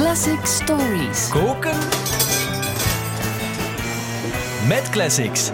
[0.00, 1.28] Classic Stories.
[1.28, 1.78] Koken
[4.68, 5.50] met classics.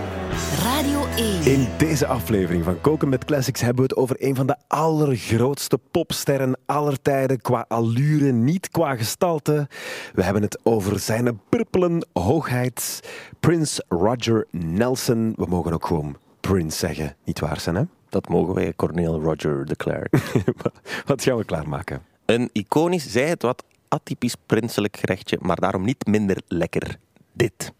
[0.63, 1.43] Radio 1.
[1.43, 5.79] In deze aflevering van Koken met Classics hebben we het over een van de allergrootste
[5.91, 7.41] popsterren aller tijden.
[7.41, 9.69] Qua allure, niet qua gestalte.
[10.15, 13.01] We hebben het over zijn purpelen hoogheid.
[13.41, 15.33] Prins Roger Nelson.
[15.37, 17.83] We mogen ook gewoon Prince zeggen, niet waar zijn hè?
[18.09, 20.17] Dat mogen wij, Cornel Roger de Klerk.
[21.07, 22.03] Wat gaan we klaarmaken?
[22.27, 26.99] Een iconisch, zij het wat atypisch prinselijk gerechtje, maar daarom niet minder lekker.
[27.33, 27.73] Dit.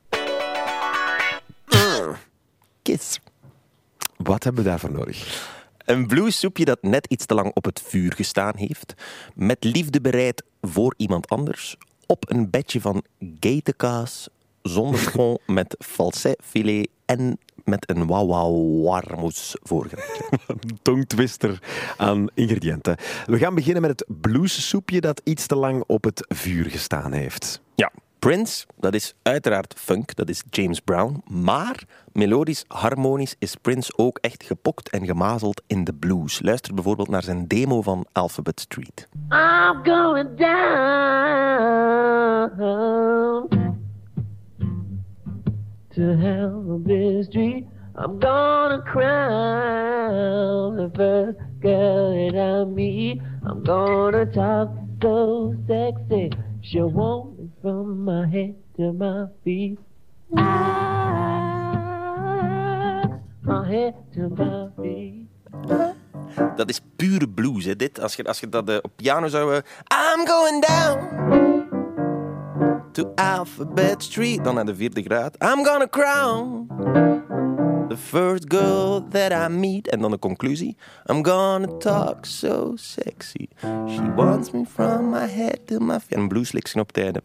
[2.83, 3.21] Kiss.
[4.17, 5.49] Wat hebben we daarvoor nodig?
[5.79, 8.95] Een bluessoepje dat net iets te lang op het vuur gestaan heeft,
[9.35, 13.05] met liefde bereid voor iemand anders, op een bedje van
[13.41, 14.29] geitenkaas,
[14.63, 20.21] zonder fond met falsetfilet en met een wauw warmoes voorgerecht.
[20.47, 21.59] Een tongtwister
[21.97, 22.97] aan ingrediënten.
[23.27, 27.61] We gaan beginnen met het bluessoepje dat iets te lang op het vuur gestaan heeft.
[27.75, 31.23] Ja, Prince, dat is uiteraard funk, dat is James Brown.
[31.29, 36.41] Maar melodisch, harmonisch is Prince ook echt gepokt en gemazeld in de blues.
[36.43, 39.09] Luister bijvoorbeeld naar zijn demo van Alphabet Street.
[39.31, 40.57] I'm going down
[45.97, 47.67] to Hellbilly Street.
[47.97, 53.23] I'm gonna crown the first girl that I meet.
[53.43, 54.69] I'm gonna talk
[55.03, 56.29] so sexy.
[56.61, 59.79] She'll want me from my head to my feet.
[60.37, 60.77] Ah,
[63.41, 65.27] my head to my feet.
[66.57, 68.01] Dat is pure blues, hè, dit.
[68.01, 69.55] Als je, als je dat eh, op piano zou...
[69.55, 71.46] eh, I'm going down
[72.97, 74.45] to Alphabet Street.
[74.45, 75.37] Dan naar de vierde graad.
[75.43, 76.67] I'm gonna crown
[77.89, 79.89] the first girl that I meet.
[79.89, 80.77] En dan de conclusie.
[81.11, 83.49] I'm gonna talk so sexy.
[83.87, 86.19] She wants me from my head to my feet.
[86.19, 87.21] En blues licks op derde.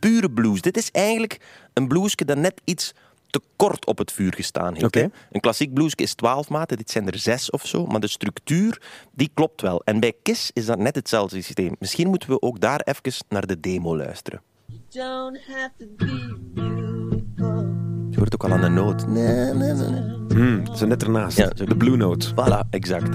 [0.00, 0.60] Pure blues.
[0.60, 1.40] Dit is eigenlijk
[1.72, 2.94] een bluesje dat net iets
[3.30, 4.96] te kort op het vuur gestaan heeft.
[4.96, 8.82] Een klassiek bluesje is 12 maten, dit zijn er zes of zo, maar de structuur
[9.12, 9.82] die klopt wel.
[9.84, 11.76] En bij Kiss is dat net hetzelfde systeem.
[11.78, 14.42] Misschien moeten we ook daar even naar de demo luisteren.
[14.88, 17.78] Don't have to be beautiful.
[18.10, 19.06] Je hoort ook al aan de noot.
[19.06, 20.18] Nee, nee, nee.
[20.28, 21.36] Hmm, zo net ernaast.
[21.36, 22.28] Ja, de Blue Note.
[22.30, 23.14] Voilà, exact.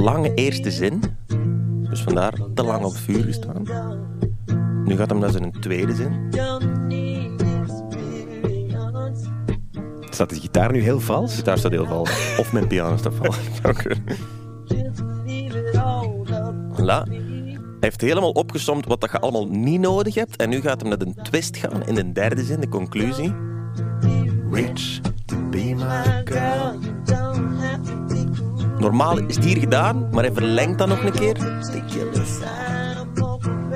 [0.00, 1.02] Lange eerste zin,
[1.90, 3.62] dus vandaar te lang op het vuur gestaan.
[4.84, 6.30] Nu gaat hem naar zijn tweede zin.
[10.14, 11.42] Staat de gitaar nu heel vals?
[11.42, 12.10] Daar staat heel vals.
[12.38, 13.38] Of mijn piano staat vals.
[16.72, 17.02] Voilà.
[17.82, 20.36] Hij heeft helemaal opgesomd wat dat je allemaal niet nodig hebt.
[20.36, 23.34] En nu gaat hem naar een twist gaan in de derde zin, de conclusie.
[24.50, 26.78] Rich to be my girl.
[28.78, 31.34] Normaal is het hier gedaan, maar hij verlengt dat nog een keer.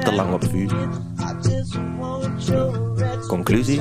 [0.00, 0.74] Te lang op vuur.
[3.28, 3.80] Conclusie.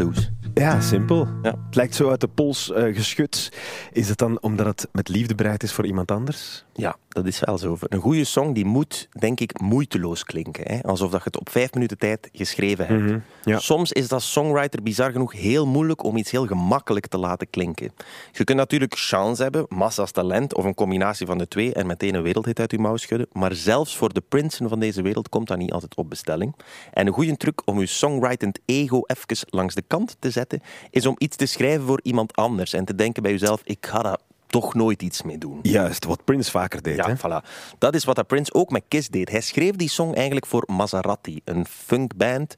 [0.00, 0.29] Blues.
[0.60, 1.28] Ja, simpel.
[1.42, 1.54] Ja.
[1.66, 3.52] Het lijkt zo uit de pols eh, geschud.
[3.92, 6.64] Is het dan omdat het met liefde bereid is voor iemand anders?
[6.72, 7.76] Ja, dat is wel zo.
[7.80, 10.64] Een goede song die moet, denk ik, moeiteloos klinken.
[10.74, 10.82] Hè?
[10.82, 13.00] Alsof dat je het op vijf minuten tijd geschreven hebt.
[13.00, 13.58] Mhm, ja.
[13.58, 17.92] Soms is dat songwriter bizar genoeg heel moeilijk om iets heel gemakkelijk te laten klinken.
[18.32, 22.14] Je kunt natuurlijk chance hebben, massa's talent of een combinatie van de twee en meteen
[22.14, 23.26] een wereldhit uit je mouw schudden.
[23.32, 26.54] Maar zelfs voor de prinsen van deze wereld komt dat niet altijd op bestelling.
[26.92, 30.49] En een goede truc om je songwritend ego even langs de kant te zetten,
[30.90, 33.98] is om iets te schrijven voor iemand anders en te denken bij jezelf, ik ga
[34.02, 35.58] daar toch nooit iets mee doen.
[35.62, 37.04] Juist, wat Prince vaker deed.
[37.06, 37.10] hè?
[37.10, 37.46] Ja, voilà.
[37.78, 39.30] Dat is wat dat Prince ook met Kiss deed.
[39.30, 42.56] Hij schreef die song eigenlijk voor Maserati, een funkband.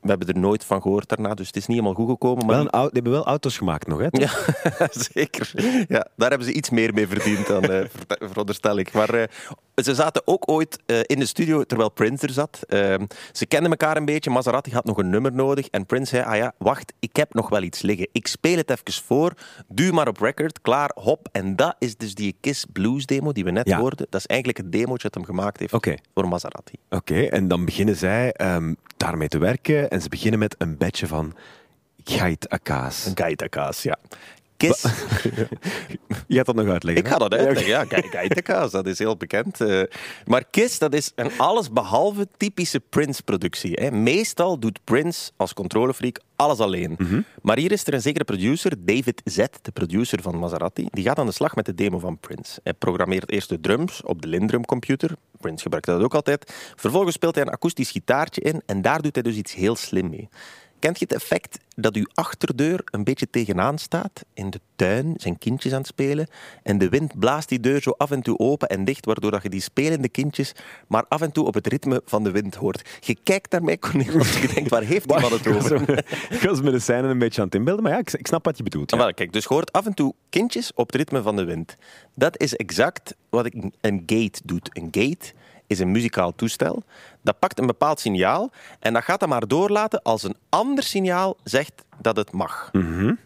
[0.00, 2.46] We hebben er nooit van gehoord daarna, dus het is niet helemaal goed gekomen.
[2.46, 4.06] Maar Wel die hebben wel auto's gemaakt nog, hè?
[4.10, 4.30] ja,
[5.12, 5.52] zeker.
[5.88, 8.92] Ja, daar hebben ze iets meer mee verdiend dan, eh, veronderstel ik.
[8.92, 9.28] Maar eh,
[9.84, 12.60] ze zaten ook ooit eh, in de studio terwijl Prince er zat.
[12.68, 14.30] Ehm, ze kenden elkaar een beetje.
[14.30, 15.68] Maserati had nog een nummer nodig.
[15.68, 18.08] En Prince zei, ah ja, wacht, ik heb nog wel iets liggen.
[18.12, 19.32] Ik speel het even voor.
[19.68, 20.60] Duw maar op record.
[20.60, 21.28] Klaar, hop.
[21.32, 23.78] En dat is dus die Kiss Blues demo die we net Ja.
[23.78, 24.06] hoorden.
[24.10, 25.74] Dat is eigenlijk het demootje dat hem gemaakt heeft
[26.14, 26.74] voor Maserati.
[26.90, 31.06] Oké, en dan beginnen zij ehm, daarmee te werken en ze beginnen met een bedje
[31.06, 31.34] van
[32.04, 33.06] geitakaas.
[33.06, 33.96] Een Gaitakaas, ja.
[34.56, 34.84] Kiss...
[36.28, 37.04] Je gaat dat nog uitleggen.
[37.04, 37.84] Ik ga dat uitleggen, ja.
[37.84, 39.60] Kijk, Geitenkaas, dat is heel bekend.
[39.60, 39.82] eh.
[40.24, 43.90] maar Kiss, dat is een allesbehalve typische Prince-productie.
[43.90, 47.24] Meestal doet Prince als controlefreak alles alleen.
[47.42, 50.86] Maar hier is er een zekere producer, David Z, de producer van Maserati.
[50.90, 52.60] Die gaat aan de slag met de demo van Prince.
[52.62, 55.10] Hij programmeert eerst de drums op de Lindrum computer.
[55.40, 56.52] Prince gebruikte dat ook altijd.
[56.76, 60.10] Vervolgens speelt hij een akoestisch gitaartje in en daar doet hij dus iets heel slim
[60.10, 60.28] mee.
[60.78, 64.24] Kent je het effect dat uw achterdeur een beetje tegenaan staat?
[64.34, 66.28] In de tuin zijn kindjes aan het spelen.
[66.62, 69.42] En de wind blaast die deur zo af en toe open en dicht, waardoor dat
[69.42, 70.52] je die spelende kindjes
[70.88, 72.88] maar af en toe op het ritme van de wind hoort.
[73.00, 76.04] Je kijkt naar mij, Cornel, als je denkt, waar heeft die man het over?
[76.30, 78.44] Ik was me de scène een beetje aan het inbeelden, maar ja, ik, ik snap
[78.44, 78.90] wat je bedoelt.
[78.90, 78.96] Ja.
[78.96, 81.44] Ah, wel, kijk, dus je hoort af en toe kindjes op het ritme van de
[81.44, 81.76] wind.
[82.14, 84.68] Dat is exact wat ik, een gate doet.
[84.72, 85.32] Een gate
[85.66, 86.82] is een muzikaal toestel.
[87.22, 91.36] Dat pakt een bepaald signaal en dat gaat dat maar doorlaten als een ander signaal
[91.44, 92.70] zegt dat het mag.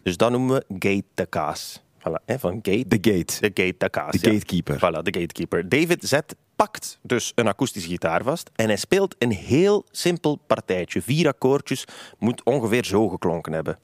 [0.03, 1.81] Dus dat noemen we gate de kaas.
[1.99, 2.87] Voilà, hè, van gate.
[2.87, 3.49] De gate.
[3.49, 4.11] De gate de kaas.
[4.11, 4.33] De ja.
[4.33, 4.75] gatekeeper.
[4.75, 5.69] Voilà, de gatekeeper.
[5.69, 6.19] David Z
[6.55, 11.01] pakt dus een akoestische gitaar vast en hij speelt een heel simpel partijtje.
[11.01, 11.85] Vier akkoordjes,
[12.19, 13.79] moet ongeveer zo geklonken hebben.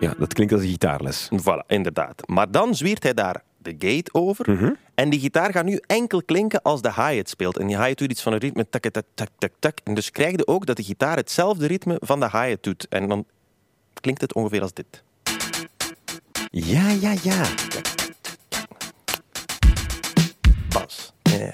[0.00, 1.28] Ja, dat klinkt als een gitaarles.
[1.42, 2.28] Voilà, inderdaad.
[2.28, 4.50] Maar dan zwiert hij daar de gate over.
[4.50, 4.72] Mhm.
[4.94, 7.58] En die gitaar gaat nu enkel klinken als de hi-hat speelt.
[7.58, 9.78] En die hi-hat doet iets van een ritme tak, tak, tak, tak, tak.
[9.84, 12.86] En dus krijg je ook dat de gitaar hetzelfde ritme van de hi-hat doet.
[12.88, 13.26] En dan
[14.00, 15.02] klinkt het ongeveer als dit.
[16.50, 17.44] Ja, ja, ja.
[20.68, 21.12] Bas.
[21.22, 21.50] Ja.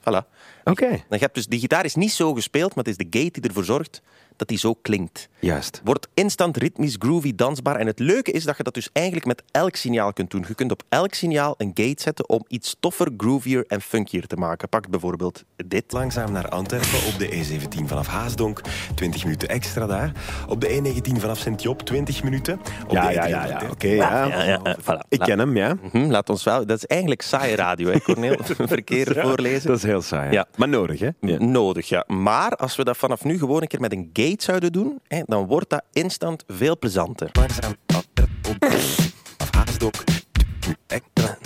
[0.00, 0.31] Voilà.
[0.64, 0.88] Oké.
[0.88, 3.40] Dan je hebt dus, die gitaar is niet zo gespeeld, maar het is de gate
[3.40, 4.02] die ervoor zorgt
[4.36, 5.28] dat die zo klinkt.
[5.40, 5.80] Juist.
[5.84, 7.76] Wordt instant ritmisch, groovy, dansbaar.
[7.76, 10.44] En het leuke is dat je dat dus eigenlijk met elk signaal kunt doen.
[10.48, 14.36] Je kunt op elk signaal een gate zetten om iets toffer, groovier en funkier te
[14.36, 14.68] maken.
[14.68, 15.92] Pak bijvoorbeeld dit.
[15.92, 18.60] Langzaam naar Antwerpen op de E17 vanaf Haasdonk,
[18.94, 20.12] 20 minuten extra daar.
[20.48, 22.60] Op de E19 vanaf Sint-Job, 20 minuten.
[22.86, 23.48] Op Ja, de ja, E3 ja, ja.
[23.58, 23.70] 13.
[23.70, 24.26] Oké, ja.
[24.26, 25.08] Ja, ja, ja, voilà.
[25.08, 25.76] Ik ken hem, ja.
[25.90, 26.66] Hm, laat ons wel...
[26.66, 28.36] Dat is eigenlijk saaie radio, hè, Corneel?
[28.58, 29.68] Verkeer voorlezen.
[29.68, 30.31] Dat is heel saai.
[30.32, 30.46] Ja.
[30.56, 31.08] Maar nodig, hè?
[31.20, 31.38] Ja.
[31.38, 32.04] Nodig, ja.
[32.06, 35.22] Maar als we dat vanaf nu gewoon een keer met een gate zouden doen, hè,
[35.26, 37.26] dan wordt dat instant veel plezanter.
[37.28, 41.38] Op de vanaf Haasdonk, 20 extra.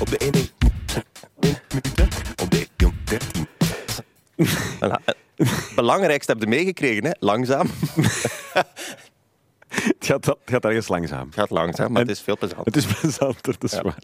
[0.00, 0.56] Op de E19
[1.68, 2.08] minuten.
[2.42, 3.40] Op de E13.
[4.78, 5.04] Voilà.
[5.40, 7.10] Het belangrijkste heb je meegekregen, hè?
[7.18, 7.66] langzaam.
[9.68, 11.26] Het gaat, het gaat ergens langzaam.
[11.26, 12.64] Het gaat langzaam, maar het is veel plezanter.
[12.66, 13.82] Het is plezanter, dat is Ja.
[13.82, 13.96] waar.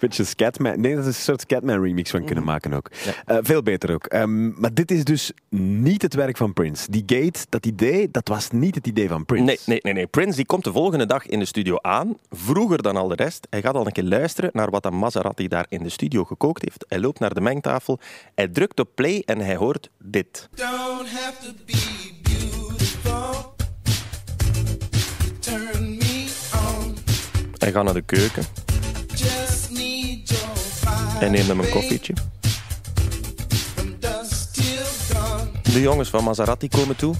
[0.00, 0.80] Beetje Scatman.
[0.80, 2.90] Nee, dat is een soort Scatman remix van kunnen maken ook.
[3.24, 4.06] Eh, veel beter ook.
[4.06, 6.90] Ehm, maar dit is dus niet het werk van Prince.
[6.90, 9.44] Die gate, dat idee, dat was niet het idee van Prince.
[9.44, 10.06] Nee, nee, nee, nee.
[10.06, 12.16] Prince die komt de volgende dag in de studio aan.
[12.30, 13.46] Vroeger dan al de rest.
[13.50, 16.62] Hij gaat al een keer luisteren naar wat de Maserati daar in de studio gekookt
[16.62, 16.84] heeft.
[16.88, 17.98] Hij loopt naar de mengtafel.
[18.34, 20.48] Hij drukt op play en hij hoort dit.
[20.54, 23.54] don't have to be beautiful.
[25.38, 26.94] Turn me on.
[27.58, 28.59] Hij gaat naar de keuken.
[31.20, 32.14] Hij neemt hem een koffietje.
[35.62, 37.14] De jongens van Maserati komen toe.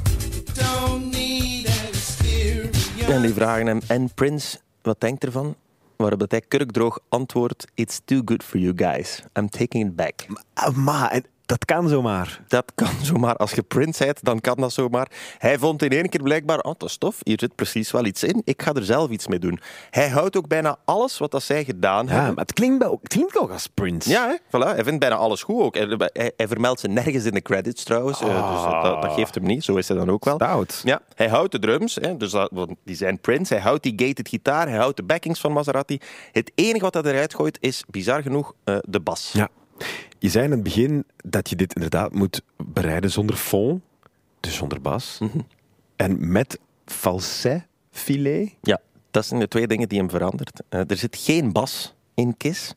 [3.09, 5.55] En die vragen hem, en Prince, wat denkt ervan?
[5.97, 9.23] Waarop dat hij kurkdroog antwoordt, it's too good for you guys.
[9.39, 10.27] I'm taking it back.
[10.75, 12.41] Maar, en dat kan zomaar.
[12.49, 13.37] Dat kan zomaar.
[13.37, 15.11] Als je Prince bent, dan kan dat zomaar.
[15.39, 18.23] Hij vond in één keer blijkbaar, oh, dat is tof, hier zit precies wel iets
[18.23, 18.43] in.
[18.45, 19.61] Ik ga er zelf iets mee doen.
[19.91, 22.35] Hij houdt ook bijna alles wat dat zij gedaan Ja, hebben.
[22.35, 24.11] maar het klinkt, het klinkt ook als Prince.
[24.11, 24.37] Ja, hè?
[24.47, 24.75] Voilà.
[24.75, 25.75] hij vindt bijna alles goed ook.
[25.75, 29.13] Hij, hij, hij vermeldt ze nergens in de credits trouwens, eh, dus dat, dat, dat
[29.13, 29.65] geeft hem niet.
[29.65, 30.35] Zo is hij dan ook wel.
[30.35, 30.81] Stout.
[30.85, 33.55] Ja, hij houdt de drums, hè, dus dat, want die zijn Prince.
[33.55, 35.99] Hij houdt die gated gitaar, hij houdt de backings van Maserati.
[36.33, 39.31] Het enige wat hij eruit gooit is, bizar genoeg, eh, de bas.
[39.33, 39.49] Ja.
[40.21, 43.83] Je zei in het begin dat je dit inderdaad moet bereiden zonder fond,
[44.41, 45.19] dus zonder bas.
[45.21, 45.39] Mhm.
[45.97, 48.55] En met falset filet.
[48.61, 50.63] Ja, dat zijn de twee dingen die hem verandert.
[50.69, 52.75] Eh, er zit geen bas in Kiss.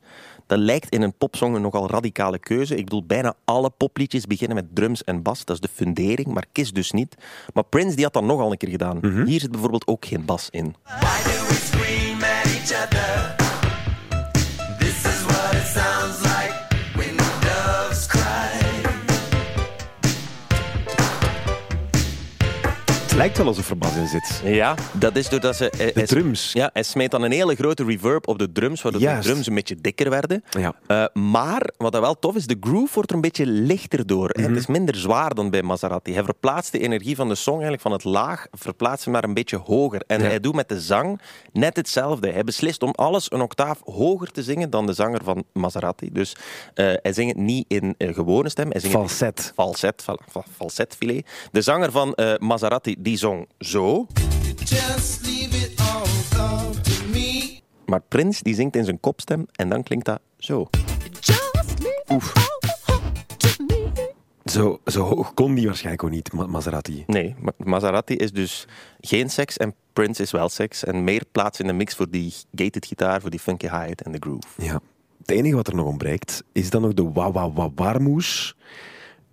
[0.48, 2.76] Dat lijkt in een popsong een nogal radicale keuze.
[2.76, 5.46] Ik bedoel, bijna alle popliedjes beginnen met drums en bas.
[5.46, 7.16] Dat is de fundering, maar Kiss dus niet.
[7.54, 9.26] Maar Prince die had dat nogal een keer gedaan.
[9.26, 10.76] Hier zit bijvoorbeeld ook geen bas in.
[10.84, 13.33] Why do we scream at each other?
[23.24, 24.42] Lijkt wel alsof er bas in zit.
[24.44, 25.72] Ja, dat is doordat ze...
[25.78, 26.52] hij- De drums.
[26.54, 29.24] Ja, hij smeet dan een hele grote reverb op de drums, waardoor Juist.
[29.24, 30.44] de drums een beetje dikker werden.
[30.50, 30.74] Ja.
[30.88, 34.30] Eh, maar, wat dat wel tof is, de groove wordt er een beetje lichter door.
[34.30, 34.42] hè.
[34.42, 34.50] Mhm.
[34.50, 36.14] Het is minder zwaar dan bij Maserati.
[36.14, 39.34] Hij verplaatst de energie van de song eigenlijk van het laag, verplaatst hem maar een
[39.34, 40.04] beetje hoger.
[40.08, 41.22] En hij doet met de zang
[41.54, 42.32] net hetzelfde.
[42.32, 46.10] Hij beslist om alles een octaaf hoger te zingen dan de zanger van Maserati.
[46.12, 46.36] Dus
[46.74, 48.72] eh, hij zingt het niet in eh, gewone stem.
[48.72, 49.52] Hij zingt het Falset.
[49.56, 51.26] falset, fal- fal- falsetfilet.
[51.52, 54.08] De zanger van eh, Maserati die zong zo.
[57.86, 60.70] Maar Prince die zingt in zijn kopstem en dan klinkt dat zo.
[62.10, 62.34] Oef.
[64.46, 67.04] Zo, zo hoog kon die waarschijnlijk ook niet, Ma- Maserati.
[67.08, 68.68] Nee, Ma- Maserati is dus
[69.02, 70.84] geen seks en Prince is wel seks.
[70.84, 74.12] En meer plaats in de mix voor die gated gitaar, voor die funky hi-hat en
[74.12, 74.48] de groove.
[74.58, 74.80] Ja.
[75.20, 78.56] Het enige wat er nog ontbreekt, is dan nog de wa wa wa warmoes.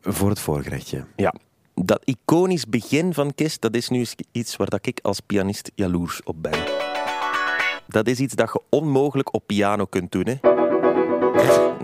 [0.00, 1.04] voor het voorgerechtje.
[1.16, 1.34] Ja.
[1.90, 6.22] Dat iconisch begin van Kiss, dat is nu iets waar dat ik als pianist jaloers
[6.22, 6.58] op ben.
[7.86, 10.26] Dat is iets dat je onmogelijk op piano kunt doen.
[10.26, 10.34] Hè.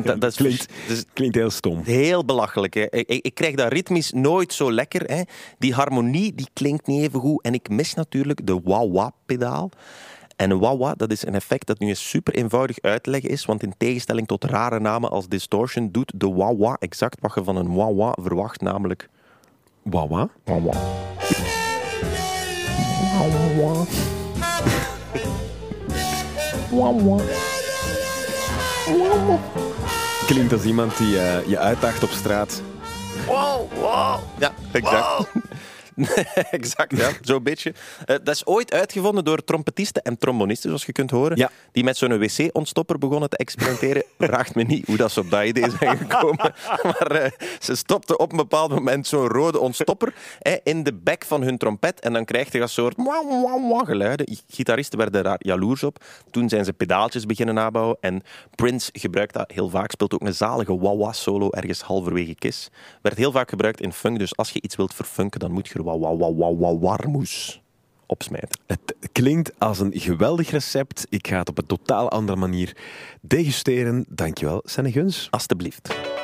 [0.03, 1.83] Dat, dat is Klinkt, dus klinkt heel stom.
[1.83, 2.75] heel belachelijk.
[2.75, 2.81] Hè.
[2.91, 5.03] Ik, ik, ik krijg dat ritmisch nooit zo lekker.
[5.03, 5.23] Hè.
[5.59, 7.43] Die harmonie die klinkt niet even goed.
[7.43, 9.71] En ik mis natuurlijk de wah-wah-pedaal.
[10.37, 13.45] En wah-wah, dat is een effect dat nu eens super eenvoudig uit te leggen is.
[13.45, 17.57] Want in tegenstelling tot rare namen als distortion, doet de wah-wah exact wat je van
[17.57, 19.09] een wah-wah verwacht, namelijk
[19.87, 20.29] Wawa.
[30.27, 32.63] Klinkt als iemand die eh, je uitdaagt op straat.
[33.27, 34.19] Wow, wow.
[34.39, 35.31] Ja, exact.
[36.51, 37.11] exact, ja.
[37.23, 37.75] Zo'n beetje.
[38.05, 41.37] Eh, dat is ooit uitgevonden door trompetisten en trombonisten, zoals je kunt horen.
[41.37, 41.51] Ja.
[41.73, 44.05] Die met zo'n wc-ontstopper begonnen te experimenteren.
[44.19, 46.53] Vraagt me niet hoe dat ze op dat idee zijn gekomen.
[46.83, 50.15] Maar eh, ze stopten op een bepaald moment zo'n rode ontstopper
[50.63, 52.01] in de bek van hun trompet.
[52.01, 54.39] En dan krijg je dat soort wauw, wauw, wauw geluiden.
[54.49, 56.05] Gitaristen werden daar jaloers op.
[56.31, 57.97] Toen zijn ze pedaaltjes beginnen nabouwen.
[58.01, 58.23] En
[58.55, 59.91] Prince gebruikt dat heel vaak.
[59.91, 62.69] Speelt ook een zalige wah-wah-solo ergens halverwege Kiss.
[63.03, 64.19] Werd heel vaak gebruikt in funk.
[64.19, 67.63] Dus als je iets wilt verfunken, dan moet je er wah-wah-wah-wah-warmoes
[68.07, 68.61] opsmijten.
[68.67, 71.07] Het klinkt als een geweldig recept.
[71.09, 72.77] Ik ga het op een totaal andere manier
[73.21, 74.05] degusteren.
[74.09, 75.29] Dankjewel, Senne Guns.
[75.31, 76.16] Alsjeblieft.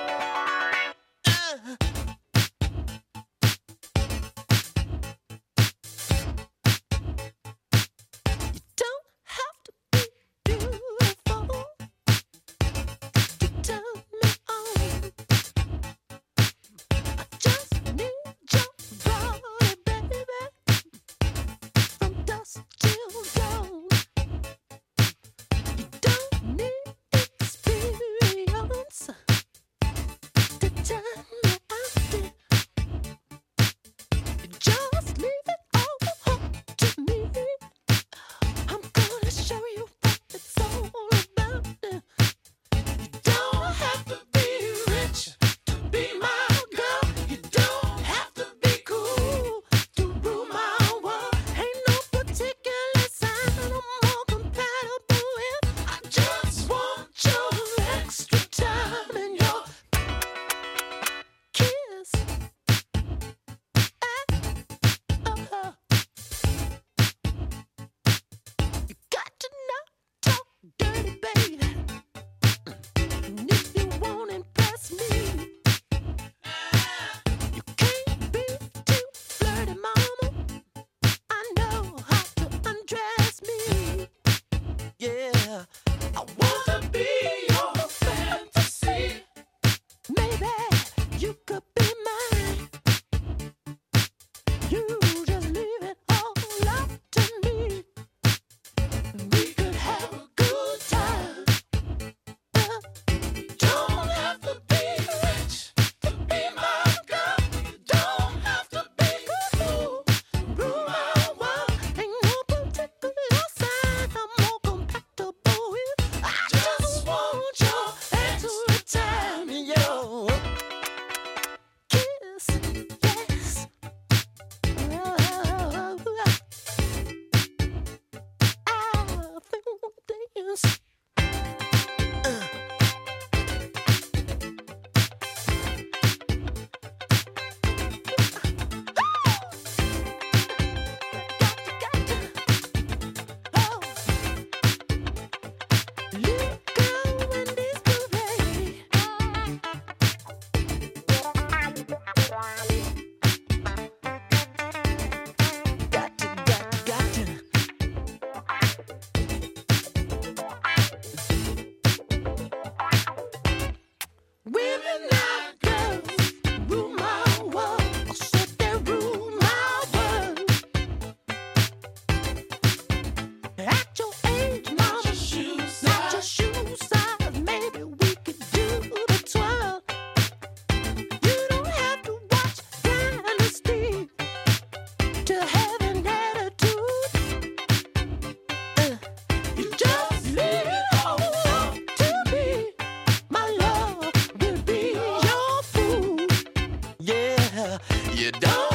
[198.22, 198.71] you don't.